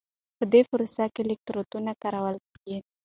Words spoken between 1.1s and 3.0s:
کې الکترودونه کارول کېږي.